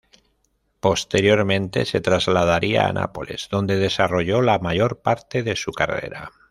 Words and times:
Posteriormente 0.79 1.85
se 1.85 2.01
trasladaría 2.01 2.87
a 2.87 2.91
Nápoles, 2.91 3.49
donde 3.51 3.75
desarrolló 3.75 4.41
la 4.41 4.57
mayor 4.57 5.03
parte 5.03 5.43
de 5.43 5.55
su 5.55 5.73
carrera. 5.73 6.31